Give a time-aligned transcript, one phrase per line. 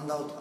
[0.00, 0.40] ンドアウトか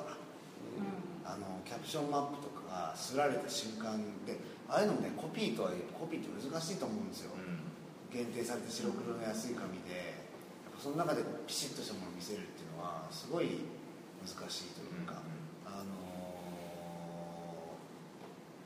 [1.26, 7.32] な、あのキャプションマップとかがすられた瞬間でああいうのもねコピーとはコピーって難しいと思うんですよ、
[8.12, 10.20] 限定されて白黒の安い紙で
[10.80, 13.68] その中でピシッとしたものを見せるっていうのはすごい
[14.24, 15.22] 難しいというか、
[15.66, 16.10] あのー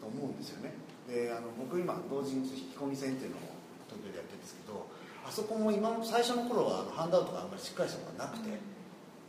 [0.04, 0.74] と思うんですよね。
[1.08, 3.40] であの僕今同時に引き込み線っていうのを
[3.88, 4.88] 東京でやってるんですけど
[5.24, 8.60] あそこも今の最初の頃はあのハンドアウトがあんまりしっかりしたものがなくて、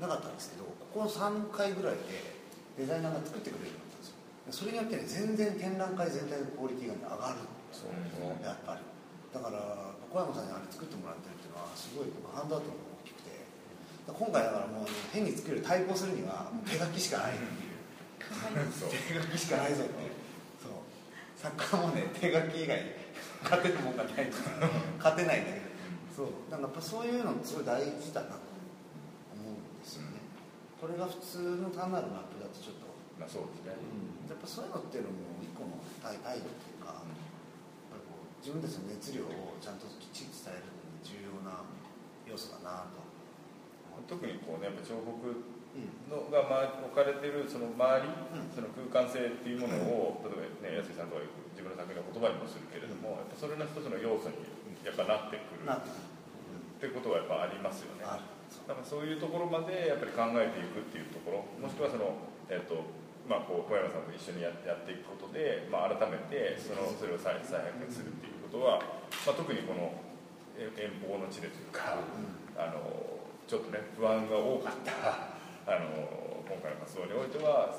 [0.01, 2.35] なかったんですけどここの3回ぐらいで
[2.79, 4.19] デザイナーが作ってくれるようになったんですよ。
[4.51, 7.95] それによってね全然展覧会全体のクオリティが、ね、上がるんですよ、
[8.43, 8.83] やっぱり。
[9.31, 12.75] だから小山さんにあれ作ってもらってるっていうのはすごい僕ハンドアウトも
[13.07, 13.35] 大きくて。
[14.05, 17.75] 今回だからもう、ね、変に作る対抗するには手書きしかないっていう。
[18.91, 20.11] 手書きしかないぞっていう。
[20.61, 20.73] そう。
[21.41, 22.83] 作家もね手書き以外
[23.43, 24.29] 勝てるもんがない。
[24.99, 25.65] 勝てないんだけど
[26.15, 26.27] そう。
[26.51, 28.37] だからやっぱそういうのすごい大事だな
[30.85, 32.85] これが普通の単なるマップだとちょっと、
[33.17, 33.73] まあそうですね、
[34.29, 37.09] やっぱそういうのっていうのも一個の態態度っていうか、やっ
[37.89, 41.65] ぱりこう自分たちの熱量をちゃんときっちり伝えるのに重要な
[42.29, 43.01] 要素だなと
[44.05, 45.17] 特にこうねやっぱ彫刻
[46.13, 48.13] のが、まあ、置かれてるその周り、
[48.53, 51.25] その空間性っていうものを例えばね安井さんとか
[51.57, 54.37] 自分の作品の言葉にもするけれども、やっぱそれの一つの要素に
[54.85, 55.65] やっぱなってくる。
[55.65, 58.05] ってことはやっぱありますよね
[58.67, 62.15] だからそういうところまでやっぱり考えていくっていうところもしくはその
[62.49, 62.77] えっ、と
[63.25, 68.77] まあ、こう小山さんと一緒にやっていくことで、まあ、改めてそのそれを再再発見するっていうことは、
[69.25, 69.97] まあ、特にこの
[70.61, 71.99] 遠方の地でというか、
[72.55, 72.79] あの
[73.49, 75.35] ちょっとね不安が多かった
[75.67, 77.73] あの今回の活動においては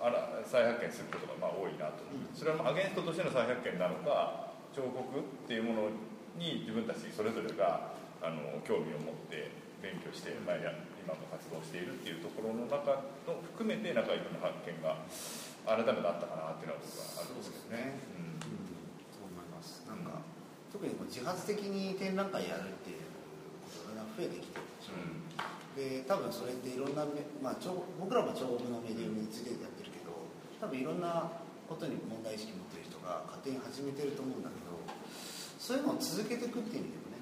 [0.00, 5.90] あら再発見することがまあ多いなと、それはまあアゲンストとしての再発見なのか彫刻っていうもの
[6.38, 7.90] に自分たちそれぞれが
[8.22, 9.50] あの興味を持って
[9.82, 10.70] 勉強して、まあ、や
[11.02, 15.02] 今も活動しているっていうところの中の含めて中井君の発見が
[15.66, 17.98] 改めてあったかなっていうのは僕はあるんですけどね。
[19.10, 19.82] そう思います。
[19.90, 20.22] なんか、
[20.70, 23.10] 特にこう自発的に展覧会やるっていう
[23.74, 24.62] ことが増えてきてる。
[24.78, 25.26] でしょ、うん、
[25.74, 27.02] で多分それっていろんな、
[27.42, 27.58] まあ、
[27.98, 30.14] 僕らも彫刻のメディアムについてやってるけど
[30.62, 34.78] 多分いろんなことに問題意識持ってる人が勝手に始めてると思うんだけど
[35.58, 37.12] そういうのを続けていくっていう意味でも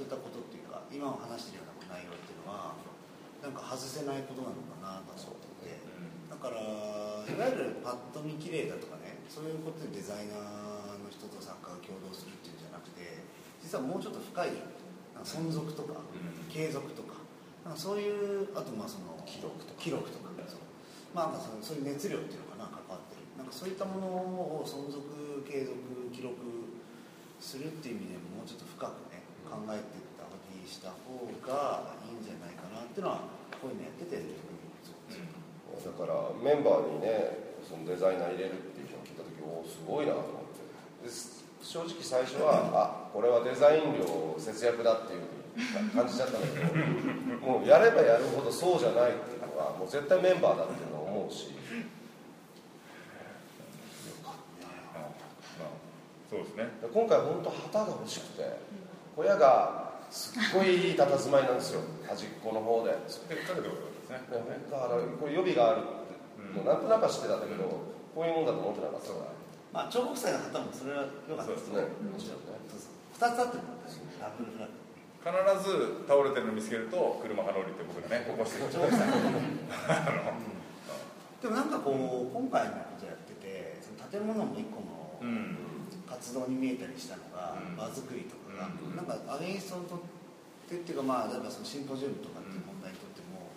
[0.00, 2.72] そういったことっていうか今話してるような内容っていうのは
[3.44, 5.84] なんか外せないことなのかなと思ってて
[6.32, 13.20] だからいわゆるパッと見綺麗だとかねそういうことでデザイナーの人と作家が共同するっていうんじゃなくて
[13.60, 14.56] 実はもうちょっと深い
[15.20, 16.00] 存続とか
[16.48, 17.20] 継続とか
[17.68, 19.76] なんかそういうあとまあその記録とか。
[19.76, 20.32] 記録とか
[21.12, 23.26] まあなんかそのそういう熱量っていうのかな関わってる。
[23.36, 25.76] なんかそういったものを存続継続
[26.14, 26.38] 記録
[27.40, 29.09] するっていう意味でももうちょっと深くね
[29.50, 33.26] 考えていったりした方がいいんじゃないかなっていうのは
[33.58, 40.62] こういうのやっててだからメンバーにねそのデザイナー入れるっていうのを聞いた時おおすごいなと思って。
[41.02, 41.10] で
[41.62, 45.26] 正直最初はあこれはデザイン料節約だっていう
[45.94, 51.52] 感じちゃったんだけどもうやればやるほどそうじゃないっていうのはもう絶対メンバーだっていうのは思うし。
[56.30, 56.68] そうですね。
[56.94, 58.56] 今回本当旗が欲しくて
[59.16, 61.80] 小屋がすっごいいい佇まいなんですよ。
[62.06, 62.90] 端っこの方で。
[62.90, 62.98] でっ
[63.46, 63.72] かくです
[64.10, 64.20] ね。
[64.70, 65.88] だからこれ予備があるって
[66.58, 67.62] もうなんとなくは知ってたんだけど、
[68.14, 69.26] こういうもんだと思ってなかったから。
[69.72, 71.82] まあ彫刻祭の旗もそれは良かったですね。
[71.82, 71.86] も
[72.18, 72.80] ちろんね2
[73.20, 73.62] つあってる
[74.18, 74.80] ダブルフラッグ
[75.20, 75.28] 必
[75.68, 78.72] ず倒れてるの見つけると車から降りて僕がね起こしてで
[81.48, 81.94] もなんかこう
[82.32, 85.20] 今回のことやっててその建物も一個の
[86.08, 88.36] 活動に見えたりしたのが、場作りと
[88.96, 89.06] なん。
[89.06, 89.98] かアゲインストにとっ
[90.68, 93.50] てっていうかまあ例えばそのシンポジウムとかっていう問題にとっても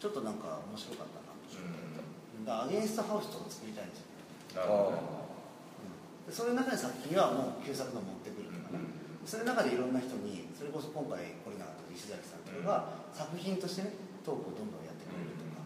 [0.00, 0.38] ちょっとなん。
[0.38, 2.04] か面白かったなと思って、
[2.44, 3.90] だアゲインストハウスとか作りたいん。
[3.90, 8.84] ですよなるほど、でそれの中に作品はもう旧作の持ってくるとかね、
[9.26, 9.92] それの中でいろん。
[9.92, 12.44] な人にそれこそ今回来れなかった石崎さん。
[12.46, 13.92] とかが作品としてね
[14.24, 14.72] トークをどん。
[14.72, 14.84] どん。
[14.86, 15.64] やってくれるとか、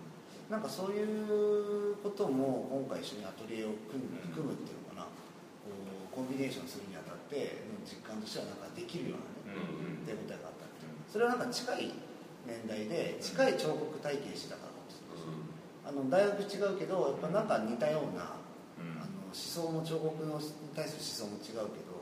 [0.50, 0.62] なん。
[0.62, 5.10] かそういうことも今回一緒にアトリエを組む組むっていうのかな
[5.62, 9.62] こうコンビネーションするにあたっての実感としてはなんかできるようなね、
[10.04, 10.92] 手応えがあったっていう。
[11.06, 11.92] それはなんか近い
[12.46, 15.30] 年代で近い彫刻体験してたからかもしれないし、
[15.86, 18.34] あの大学違うけどやっぱなんか似たような、
[18.98, 20.32] あの思想も彫刻に
[20.74, 21.94] 対する思想も違うけど、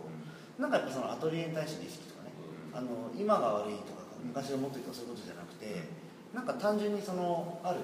[0.59, 2.33] なんかやっぱそのアトリエに対しての意識とかね、
[2.73, 5.85] あの今が悪いとか昔がもっといいとかそういうことじゃなくて、
[6.33, 7.81] なんか単純にそのある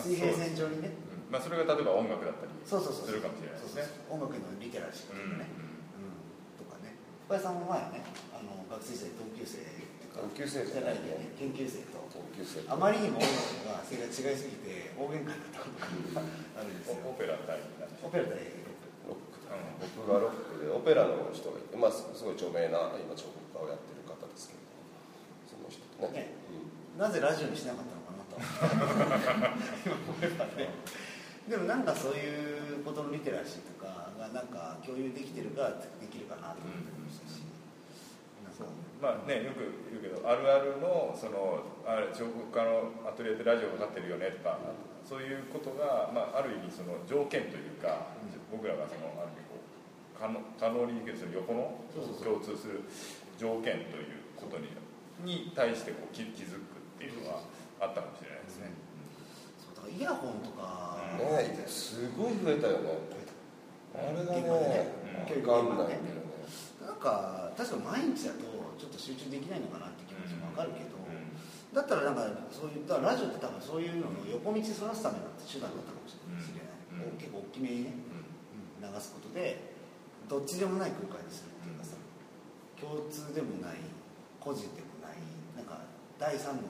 [0.00, 0.90] 水平線上にね、
[1.32, 3.88] まあ、それが例えば音楽だったりそうそうそうするかもしれないですね。
[4.12, 6.92] 音楽のリテラシーとかね、うんとかね。
[7.24, 8.04] 深井さんも前ね
[8.36, 11.32] あの学生時代同級生っていうか同級生じゃないね。
[11.32, 11.32] ね。
[11.40, 12.04] 研究生と。
[12.12, 17.00] 同級生あまりにも音楽が性が違いすぎて大喧嘩になったことがあるんですよ。
[17.08, 18.52] オペラオペラで
[19.08, 19.40] ロック
[19.96, 24.68] 僕がロックでオペラの人がいて、まあ、すごい著名な今彫刻家をやってる方ですけど
[25.48, 26.28] その人とね。
[26.28, 26.36] ね。
[27.00, 28.36] なぜラジオにしなかったのかなと。
[29.88, 30.68] 今思えばね
[31.48, 37.42] でもなんかそういうことのリテラシーとかがなんか共有できてるからできるかなと思ってましたし、
[39.02, 44.58] まあねよく言うけどあるあるのそのあれ彫刻家のアトリエでラジオかかってるよねとか
[45.02, 48.14] そういうことが、まあ、ある意味その条件というか、
[48.54, 51.74] 僕らがそのある意味こう可能可能にできるその横の
[52.22, 52.86] 共通する
[53.34, 54.70] 条件ということに
[55.26, 57.42] に対してこう気気づくっていうのは
[57.82, 58.70] あったかもしれないですね。
[59.88, 62.98] イヤホンとか、ねすごい増えたよね。
[63.94, 64.88] あれがね
[65.28, 66.32] うん分かんないけどね。
[66.80, 68.40] なんか確か毎日だと
[68.78, 71.30] ちょっと集中できないのかなって気持ちもわかるけど、うん。
[71.74, 77.18] だったらなんかそういうだからラジオって多分そういうのの横道そらすための手段だったかもしれない、うん。
[77.20, 77.94] 結構大きめにね、
[78.80, 78.92] うん。
[78.92, 79.72] 流すことで
[80.28, 81.96] どっちでもない空間にするっていうかさ、
[82.80, 83.78] 共通でもない
[84.40, 85.20] 個人でもない
[85.54, 85.84] なんか
[86.18, 86.66] 第三の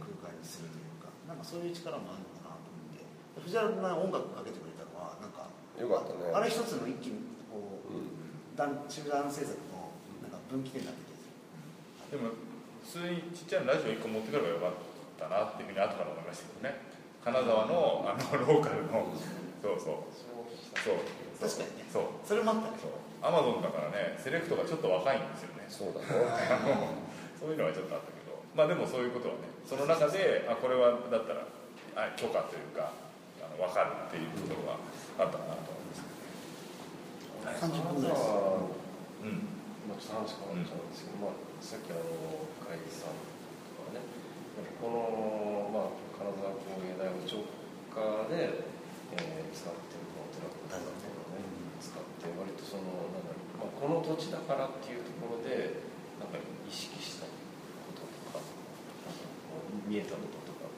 [0.00, 0.99] 空間にするというか、
[1.30, 3.06] なんかそういう力もあるのかなと思って。
[3.38, 5.46] 藤原君が音楽かけてくれたのはなんか
[5.78, 6.26] よかったね。
[6.34, 8.10] あれ一つの一気にこう、うん。
[8.58, 9.94] 団集団制作の
[10.26, 12.34] なんか分岐点になってきてでも
[12.82, 14.82] 普通にちっちゃいラジオ1個持ってくればよかっ
[15.14, 16.82] たなっていうふうに後から思いましたけどね。
[17.22, 19.14] 金沢のあのローカルの
[19.62, 20.10] そうそう。
[20.82, 21.06] そう。
[21.38, 21.86] 確かにね。
[21.86, 22.26] そう。
[22.26, 22.82] それもあったね。
[22.82, 22.98] そう。
[23.22, 25.62] アマゾンだからねセレクトがちょっと若いんですよね。
[25.70, 26.10] そうだね。
[27.38, 28.19] そういうのはちょっとあったけど
[28.54, 31.46] まあでもそういうことはねその中であこれはだったら
[31.94, 32.92] あ許可というか
[33.42, 36.10] あの分かるっていうところがあったかなと思います
[37.66, 38.26] 30分ぐらいです
[39.20, 39.60] うん。
[39.88, 43.16] まあ、ちょっと話変わっちゃうんですけど、まあ、さっきあの会議さん
[43.74, 44.04] とかね
[44.78, 47.42] この、まあ、金沢工芸大の直
[47.90, 48.70] 下で、
[49.18, 50.86] えー使ってるこのトラックとか
[51.34, 51.42] ね、
[51.82, 55.82] 使って割とそのなんだろう、まあ、この土地だからっていうところで
[56.22, 57.49] なんか意識したこととかなんかこう
[59.86, 60.68] 見えたこととか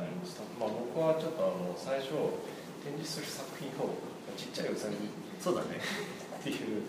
[0.00, 2.16] ありました、まあ、僕はちょっとあの最初
[2.84, 3.94] 展示する作品を
[4.36, 4.96] ちっちゃいウサギ
[5.40, 5.80] そうだね。
[6.40, 6.84] っていう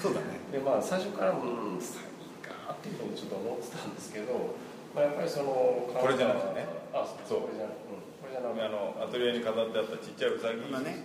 [0.00, 0.40] そうだね。
[0.52, 4.56] でまあ最初からうんサギかっていうのもちょっと思ってたんですけど、
[4.96, 6.68] まあ、やっぱりそのこれじゃなくてね。
[6.92, 10.60] あそうこれじゃなくうん、これじゃなくてあのアトリエに飾ってあったちっちゃいウサギ。
[10.60, 11.04] 今ね。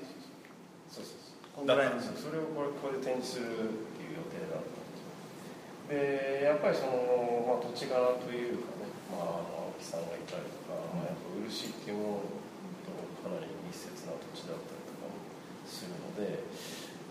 [0.91, 1.35] そうそうそう。
[1.55, 15.19] こんぐらいのだったんですそれをこれこれで展示するっていう予定だったんですよでやっぱりその、まあ、土地柄というかね、まあ、あの青木さんがいたりとか、まあ、やっぱ漆っていうものとかなり密接な土地だったりとかも
[15.67, 16.43] するので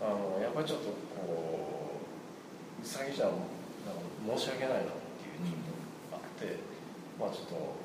[0.00, 2.00] あのやっぱりちょっとこ
[2.80, 5.64] ううさぎじゃなんか申し訳ないなっていうちょっ
[6.12, 6.60] とあって、
[7.16, 7.76] まあちょっとオ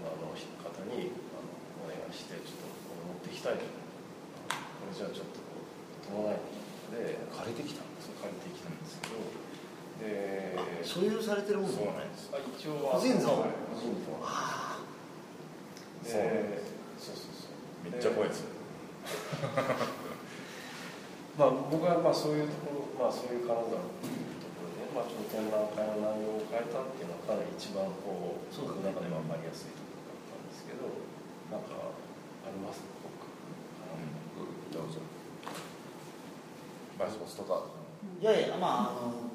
[0.00, 1.52] ーナーの方にあの
[1.84, 2.88] お願いしてちょっと
[3.20, 3.68] 持ってきたいと。
[4.48, 5.40] これじゃあちょっと
[6.08, 6.40] こう伴い
[6.92, 7.84] で借りてきた。
[8.00, 9.18] そう借りてきたんですけど
[10.00, 12.30] で所有されてるもんそうなんです。
[12.32, 13.00] あ一応は。
[13.00, 14.78] 個人像はい個人像あ
[16.04, 16.62] そうなんで
[16.98, 17.90] そうそうそう。
[17.90, 18.40] めっちゃ怖いです。
[18.40, 18.46] よ
[21.38, 23.68] まあ、僕はまあそういうところ、まあ、そういう金沢っ
[24.00, 30.88] ていうところで、まあ、ちょっと展覧会の内容を変えたっていうのはかなり一番こうそうだね僕の中で分かりやすいところだったんですけど
[31.52, 34.72] なんかあります僕うん。
[34.72, 35.04] どうぞ。
[36.96, 37.76] まあポストカード
[38.16, 39.25] いやいやまああの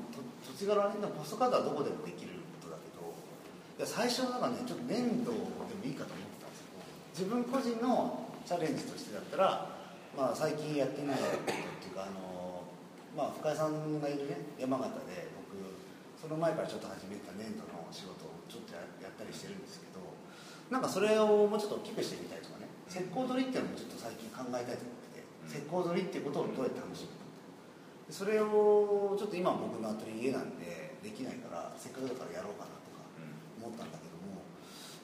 [0.62, 6.70] と土地柄はねでもポストカードはどこでもできることだけどいや最初の中ねちょっと粘土でもいいかと思ってたんです
[7.18, 9.74] けど自分個人のチャレンジとしてだったら、
[10.14, 12.66] まあ、最近やってないことっていうかあの、
[13.18, 15.58] まあ、深井さんがいるね山形で僕
[16.22, 20.02] その前からちょっと始めた粘土の仕事をちょっとややったりしてるんですけど
[20.70, 27.21] なんかそれをもうちょっと大きくしてみたいとかね石膏取りっていうのもちょっと最近考えたいと思ってて石膏取りっていうことをどうやって楽しむ
[28.12, 33.08] それをちょっと今僕のアトリエなんでできないからせっかくだからやろうかなとか
[33.64, 34.44] 思ったんだけども、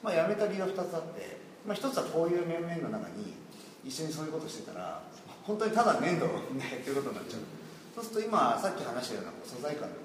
[0.04, 3.32] まあ、辞めた理由は2つあって、まあ、1つはこういう面々の中に
[3.82, 5.00] 一緒にそういうことしてたら
[5.42, 7.40] 本当にただ粘土をねや ってることになっちゃう。
[7.96, 9.96] そうすると今さっき話したような素材感の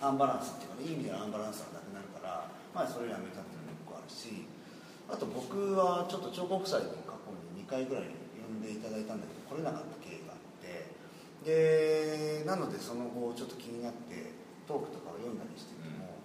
[0.00, 4.48] アンバランスっていうかねいい意味でのアンバランスがなくなるから、まあ、それをやめたっていうのも1個あるし
[5.06, 8.10] あと僕はちょっと彫刻祭に過去に2回ぐらい
[8.40, 10.03] 呼んでいただいたんだけど来れなかった
[11.44, 14.32] でなのでその後ちょっと気になって
[14.66, 16.16] トークとかを読んだりしてても、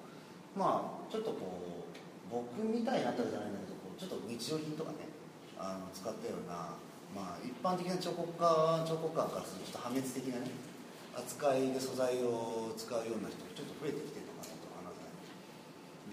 [0.55, 1.83] まあちょっとこ
[2.31, 5.11] う僕みたいになったじゃないんだけどこうちょっと日用品とかね
[5.59, 6.79] あの使ったような、
[7.11, 8.47] まあ、一般的な彫刻家
[8.87, 10.55] 彫刻家からするとちょっと破滅的なね
[11.19, 15.03] 扱いで素材を使うような人がちょっと増えてきてるのかなと花材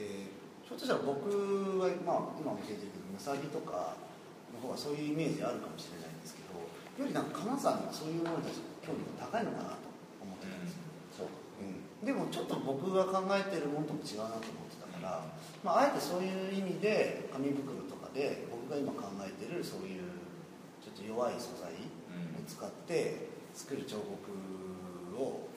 [0.03, 0.35] で
[0.67, 1.31] ひょっとしたら僕
[1.79, 3.95] は、まあ、今教えてるけどむさびとか
[4.51, 6.59] の方がそういうイメージあるかもしれないんですけど
[6.97, 9.89] よりなんか金沢にはそういうものに対して興味が高いのかなと
[10.25, 11.33] 思ってたんですよ、そう。
[11.61, 11.85] うん。
[12.01, 15.29] でもちょっと僕が考えてるものとも違うなと思ってたから、
[15.61, 20.09] まあ、あえてそういう意味で紙袋とかで僕が今考えてるそういう
[20.81, 21.77] ちょっと弱い素材を
[22.49, 24.33] 使って作る彫刻
[25.21, 25.49] を、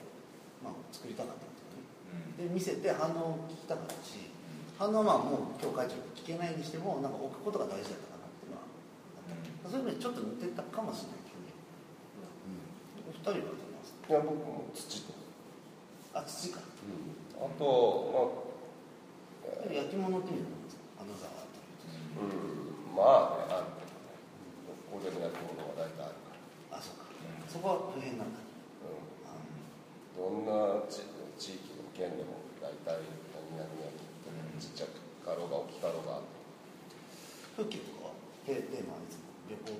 [0.60, 2.48] まあ、作りたかったんですよね。
[2.48, 4.28] で見せて反応を聞きたかったし
[4.76, 11.19] 反応はまあもう今日書いちゃう聞けないにしてもなんか置くことが大事だったかなっていうのはあった、そういう意味でちょっと似てたかもしれない
[13.38, 15.14] すかいや僕も土と、
[16.14, 16.60] あ土か。
[16.60, 17.64] あと
[19.62, 20.50] でも焼き物っていうの
[22.20, 22.96] うん。
[22.96, 24.18] まあねあるけどね。
[24.90, 26.36] ここでの焼き物は大体あるか
[26.74, 26.76] ら。
[26.76, 27.08] あそうか。
[27.48, 28.42] そこは普遍なんだ。
[28.44, 29.24] うん。
[29.24, 29.40] あ
[30.18, 31.08] どんな地
[31.40, 33.00] 地域でも県でも大体
[33.32, 34.28] 何々焼きって
[34.60, 36.20] ちっちゃくかろうが大きかろうが
[37.56, 38.20] 風景とかは？
[38.44, 39.32] テテーマはいつも？
[39.48, 39.64] 旅行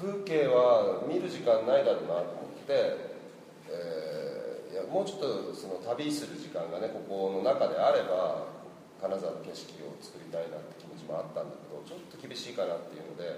[0.00, 2.72] 風景は見る時間ないだろうなと思って、
[3.68, 4.40] えー
[4.70, 8.46] いやもうちょっとその旅する時間がねここの中であれば
[9.02, 13.34] 金沢の景色を作りたいなって気持ちもあったんだけどちょっと厳しいかなっていうので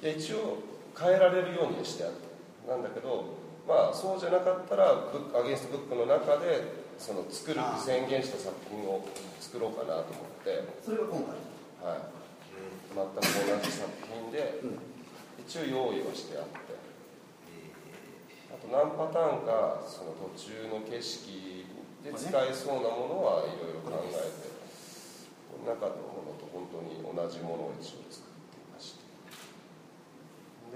[0.00, 0.64] いや一応
[0.96, 2.16] 変えられるようにしてある
[2.64, 3.28] なんだけど
[3.68, 9.04] まあそうじゃなかったらブックアゲンストブックの中でその作る宣言した作品を
[9.36, 11.36] 作ろうかなと思って、それが今回？
[11.84, 12.08] はい、
[12.88, 14.78] 全く同じ作品でうん
[15.46, 16.72] 一応用意はしてあって。
[18.52, 21.66] あと何パターンかその途中の景色
[22.04, 24.52] で使えそうなものはいろいろ考えて
[25.50, 29.08] この中のものと本当に同じものを一応作っていまして。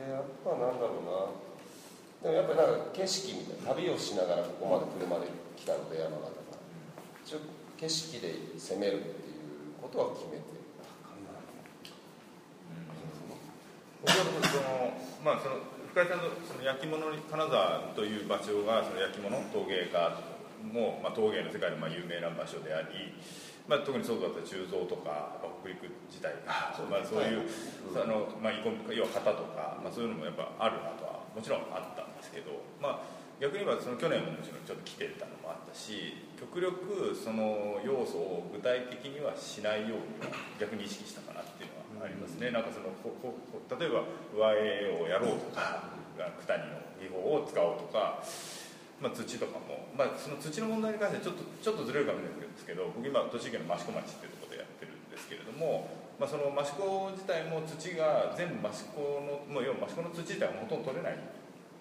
[0.00, 2.32] であとは何だろうな。
[2.32, 6.58] でもやっぱりなんか景色みたいな旅をしながらここまで車で来たので山形から。
[7.24, 7.44] 一応
[7.76, 10.56] 景色で攻めるっていうことは決めて
[14.02, 14.92] 僕はその
[15.24, 15.56] まあその
[15.96, 19.96] 深井さんのその焼き物に金沢という場所がその焼き物陶芸家
[20.60, 23.16] も、まあ、陶芸の世界でまあ有名な場所であり、
[23.64, 27.48] まあ、特にそうだった鋳造とか北陸自体がまあ、そういう、
[27.96, 40.28] あのまあ、イコン要は型とか、まあ、そういうのもやっぱあるなとはもちろんあったんですけど、まあ、逆に言えばその去年ももちろんちょっと来てたのもあったし極力その要素を具体的にはしないように
[40.60, 48.22] 逆に意識したかなっていうのはありますね、なんかそのこここ例えば上絵をやろうとか九谷の技法を使おうとか、
[49.00, 61.20] まあ、土とかも、まあ、その土の問題に関してちょっとちょっとずれるかもしれないですけど僕今栃木県の益子町っていうところでやってるんですけれども、まあ、その益子自体も土が全部益子のもう要は益子の土自体はほとんど取れない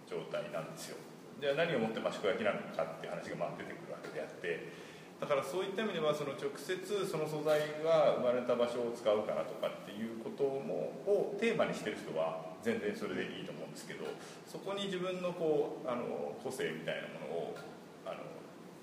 [0.06, 1.00] 状態なんですよ。
[1.42, 4.85] じゃあ何をもって益子焼きなのかっていう話がまあ出てくるわけであって
[5.20, 6.76] だからそういった意味ではその直接
[7.08, 14.04] その素材が生まれた場所を使うからとかっていうこともをテーマにしてる人は全然それでいいと思うんですけど
[14.46, 17.56] そこに自分のこうあの個性みたいなものを
[18.06, 18.26] あの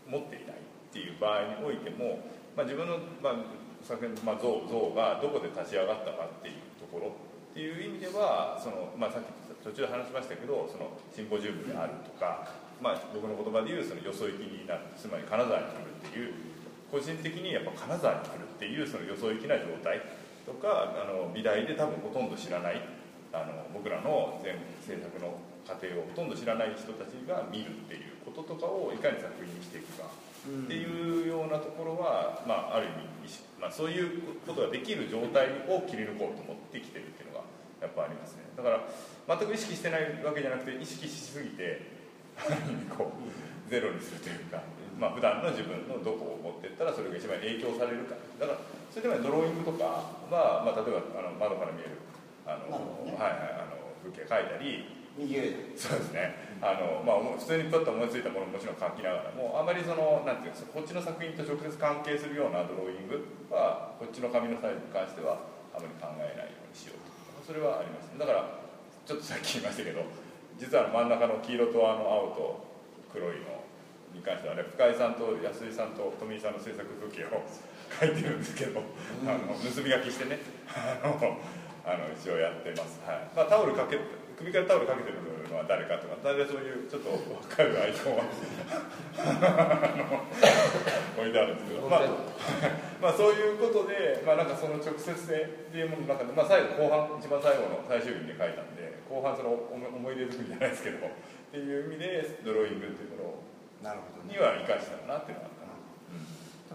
[0.09, 2.21] 持っていないっていう場合においても、
[2.57, 3.35] まあ、自分の、まあ、
[3.83, 12.49] 作品、まあ、像像がどこで立ち上がったかっていうところっていう意味ではその、まあ、さっき途中で話しましたけどそのシンポジウムであるとか、
[12.83, 16.35] まあ、僕の言葉で言うそのよそ行きになるつまり金沢に来るっていう
[16.91, 20.03] 個人的にやっぱ金沢に来るっていうそのよそ行きな状態
[20.45, 22.83] とかあの美大で多分ほとんど知らない
[23.33, 37.45] あの僕らの全制作の過程をほとんど知らない人たちが見るっていうこととかをいかに作品にしていくかっていうようなところは、まあ、ある意味、まあ、そういうことができる状態を切り抜こうと思ってきてるっていうのが
[37.81, 38.43] やっぱありますね。
[38.57, 42.02] だから全く意識してないわけじゃなくて意識しすぎて
[42.97, 44.63] こうゼロにするというか、
[44.99, 48.17] まあ普段の自分のどこを持っていったらそれが一番影響されるか。
[48.39, 48.59] だから
[48.91, 49.85] それでもドローイングとか
[50.29, 51.97] は、まあ、例えばあの窓から見える
[52.45, 52.69] あの、
[53.17, 54.85] はいはいあの風景描いたり
[55.17, 56.59] 右上でそうですね。
[56.61, 63.21] あの、まあ、普通にパッと思いついたものももちろん書きながらもあまりそのなんていうんですかこっちの作品と直接関係するようなドローイング
[63.53, 67.01] はこっちの紙のサイズに関してはあまり考えないようにしよう
[67.41, 68.19] とそれはありますね。
[68.19, 68.61] だから
[69.05, 70.05] ちょっとさっき言いましたけど
[70.63, 72.63] 実は真ん中の黄色とあの青と
[73.11, 73.59] 黒いの
[74.15, 77.43] に関してはね深井さんと安井さんと富井さんの制作風景を
[77.99, 78.81] 書いてるんですけど、
[79.27, 80.39] あの盗み書きしてね
[80.71, 81.19] あの
[81.85, 83.29] あの一応やってます、はい。
[83.35, 83.99] まあ、タオルかけ
[84.43, 86.19] 首からタオルかけてるのは誰かとか。
[86.19, 88.27] 大体そういうちょっと分かるアイコンは。
[91.15, 92.01] 置いてあるんですけど、まあ、
[93.01, 95.27] まあそういうことで、まあ、なんかその直接性っ
[95.71, 101.11] ていうものの中で、まあ、最後後半一番最後の最終日に書いたんで後半その思い出作りじゃないですけどっ
[101.53, 103.45] ていう意味でドローイングっていうも
[103.85, 103.95] の
[104.27, 105.75] には生かしたなっていうのがあるかな、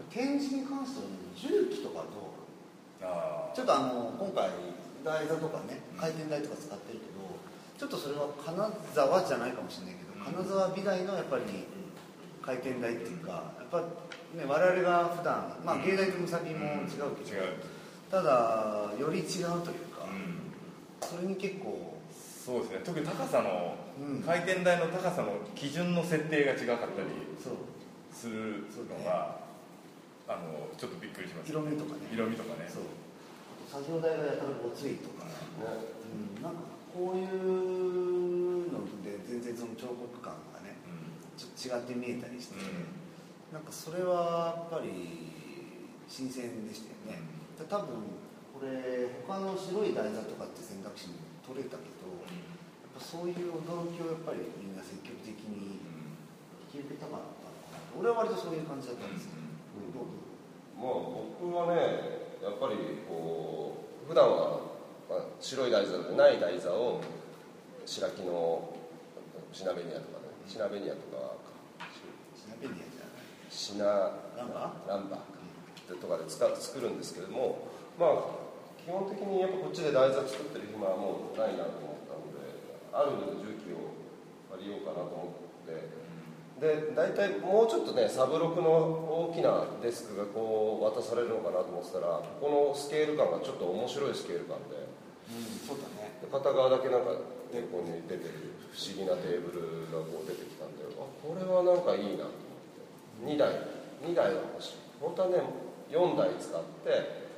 [0.08, 2.38] 展示に関しては重機とかどう
[3.02, 4.50] あちょっとあの今回
[5.04, 7.37] 台座とかね回転台とか使ってるけど
[7.78, 8.58] ちょっとそれは金
[8.92, 11.42] 沢じゃないかもしれないけど金沢美大のやっぱり
[12.42, 13.80] 回転台っていうかやっぱ
[14.34, 17.54] ね我々が普段まあ芸大とムサビも違うけど、違う、
[18.10, 20.50] ただより違うというか、うん。
[21.00, 21.94] それに結構
[22.48, 22.80] そうですね。
[22.82, 24.22] 特に高さの、うん。
[24.22, 27.12] 回転台の高さの基準の設定が違かったり
[28.10, 29.38] するのが、
[30.26, 32.08] あのちょっとびっくりしました色味とかね。
[32.12, 32.66] 色味とかね。
[32.66, 32.82] そう。
[33.70, 35.32] 作業台がやたらごついとか、ね。
[36.38, 42.64] うん、なんかこういうので全然その彫刻感がねうちょっと違って見えたりして、ん。
[43.52, 44.90] なんかそれはやっぱり
[46.08, 47.24] 新鮮でしたよね、
[47.56, 48.00] で多分
[48.52, 52.28] これ他の白い台座とかって選択肢に取れたけどや
[52.92, 55.80] っぱそういう驚きをやっぱりみんな積極的に
[56.72, 59.44] 引き受けたかったのかな俺は割とそういう感じだったんですけど、
[59.96, 60.12] どう？
[60.76, 64.67] まあ僕はねやっぱりこう普段は、
[65.08, 67.00] まあ、白い台座でない台座を
[67.86, 68.76] 白木の
[69.52, 71.40] シナベニアとかねシナベニアとか。
[72.36, 73.84] シナベニアじゃないシナ
[74.36, 75.18] ランバランバ
[75.96, 78.38] とかで使作るんですけれどもまあ
[78.84, 82.52] 基本的にやっぱこっちで台座作ってる暇はもうないなと思ったので
[82.92, 83.96] ある重機を
[84.52, 85.98] 借りようかなと思って。
[86.60, 94.74] で大体もうちょっとねサブロクの大きなデスクがこう渡されるのかなと思ってたらここのスケール感がちょっと面白いスケール感で。
[95.28, 96.18] うんそうだね。
[96.24, 97.12] で片側だけなんか
[97.52, 103.36] ねここに出てる不思議なテーブルがこう出てきたんであこれはなんかいいなと思って。
[103.36, 103.54] 2台。
[104.02, 104.88] 2台は欲しい。
[104.98, 105.38] 本当はね
[105.92, 107.28] 4台使って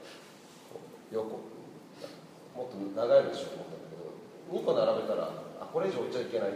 [1.12, 1.50] 横。
[2.57, 6.55] もっと長いのにしようと思ったんだけど2個並べたらあこれ以上置いちゃいけない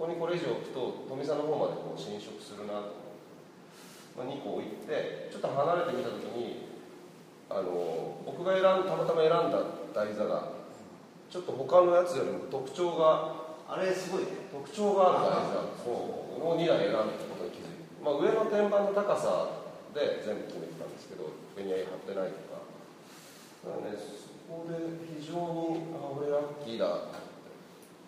[0.00, 2.96] ここにこれ以上置くと富さんの方までこう侵食するなと。
[4.16, 6.72] 思って、まあ、2個置いてちょっと離れてみた時に
[7.52, 9.60] あの僕が選んたまたま選んだ
[9.92, 10.56] 台座が
[11.28, 14.48] ちょっと他のやつよりも特徴があれすごいね。
[14.48, 22.64] 特徴がある台座を2台選んだことに気づいて、まあ、上の天板の高さで全部決めてたんですけどベニヤ貼ってないとか。
[23.68, 24.80] だからねそこで
[25.12, 25.36] 非常
[25.76, 27.12] にあ俺ラッキーだ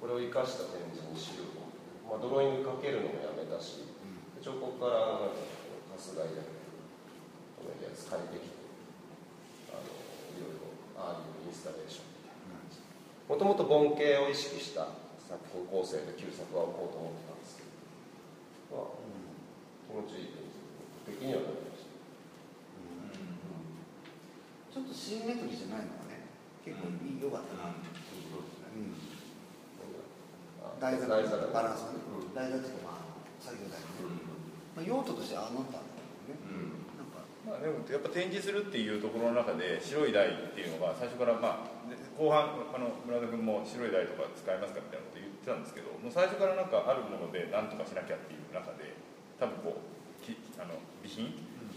[0.01, 1.62] これを生かした展示にしよう
[2.12, 3.88] まあ、ドローイングかけるのもやめたし
[4.44, 5.48] 彫刻からなんか
[5.88, 6.44] カス台で
[7.57, 8.61] 止めるやつ借りてきて
[9.72, 9.88] あの
[10.37, 12.12] いろいろああいうインスタレーション。
[12.20, 14.92] みたいな感じもともと盆景を意識した
[15.25, 17.81] 作品構成で旧作は置こうと思ってたんですけど、
[18.77, 19.01] まあ、
[19.88, 20.53] 気持ちいい
[21.09, 21.96] 的にはなりました
[24.68, 26.29] ちょっとシンメトリーじゃないのがね
[26.61, 27.72] 結構いい良かったな
[30.83, 32.35] あ台座台座がバランスがねうん。
[32.35, 33.07] 台座っていうかまあ
[33.38, 33.71] 作業
[34.73, 36.73] まあ、用途としてああなったんだけどね。
[36.97, 37.23] なんか。
[37.45, 48.97] まあ、でもやっぱ展示するっていうところの中で白い台っていうのが最初からまあで後半あの村田君も白い台とか使いますかみたいなこと言ってたんですけどもう最初からなんかあるもので何とかしなきゃっていう中で
[49.37, 51.35] 多分こうきあの備品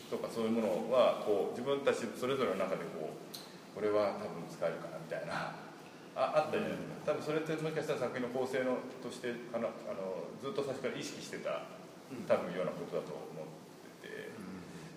[0.07, 5.64] とかそういうものはこう自分たちそれぞれの中でこうこれは多分使えるかなみたいな
[6.15, 11.67] ああったじゃないですか多分それってもしかしたら作品の構成のとしてあのあのずっと最初から意識してた
[12.27, 13.51] 多分ようなことだと思っ
[14.01, 14.55] てて。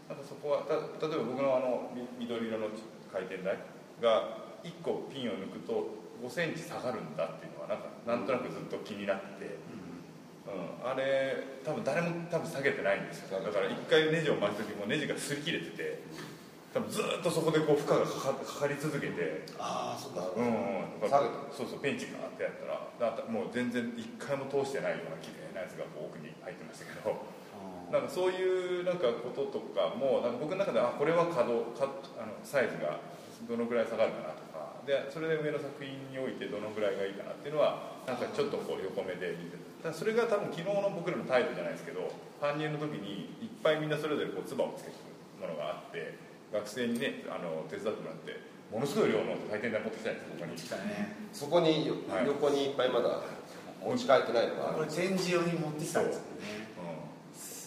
[0.09, 0.73] なんかそこはた
[1.05, 2.73] 例えば僕のあのみ緑色の
[3.13, 3.61] 回転台
[4.01, 9.61] が1個ピンを抜くと5センチ下がるんだっていうのはなんかなんとなくずっと気になってて、
[10.49, 13.39] うん、あれ多分誰も多分下げてないんですよ。
[13.39, 16.01] だから1回ネジを回す時もネジが擦り切れてて
[16.73, 19.45] 多分ずっとそこでこう負荷がかかかかり続けて。
[19.59, 20.78] ああそうんうん、
[21.09, 27.17] 下げそうそうペンチがあってやったらだもう全然一回も通してないような綺麗なやつがこう奥に入ってましたけど
[27.91, 31.89] なんかそういうなんかこととかもなんか僕の中であこれは可動か
[32.21, 33.01] あのサイズが
[33.49, 45.09] どのぐらい下がるかなとかでそれで上の作品においてどのぐらいがいいかなっていうのはなんかちょっとこう横目で見てただそれが多分昨日の僕らの態度じゃないですけど搬入の時にいっぱいみんなそれぞれこう唾をつけてく
[45.41, 46.19] るものがあって
[46.53, 48.37] 学生にねあの手伝ってもらって
[48.73, 50.53] ものすごい量の回転台持ってきたんですここに。
[50.89, 52.27] ねそこによはい。
[52.27, 53.21] 横にいっぱいまだ
[53.81, 54.85] 持ち帰ってないのがある。
[54.85, 56.69] これ展示用に持ってきたんですよね。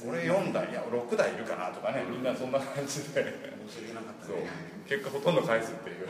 [0.06, 0.08] う。
[0.08, 3.24] ん、俺4台いや6台いるかなとかねみんなそんな感じで。
[3.68, 4.36] 申し訳なかったそう。
[4.38, 4.50] ね
[4.88, 6.08] 結果ほとんど返すっていう。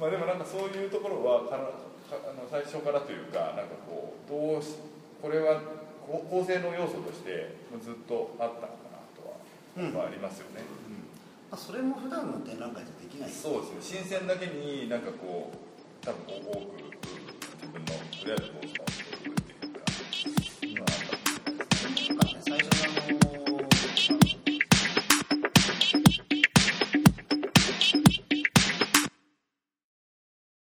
[0.00, 4.76] まあでもなんかそういうところはかなかあの最初からというかなんかこうどうし
[5.20, 5.60] これは
[6.06, 9.36] 構成の要素としてずっとあったのかなとは、
[9.76, 9.92] うん。
[9.92, 10.62] まあ、ありますよね、
[11.50, 13.30] まあ、それも普段の展覧会じゃできない。
[13.30, 13.98] そうですね。
[14.00, 16.88] 新鮮だけになんかこう多分多く
[17.72, 18.87] 分のとりあえずどうした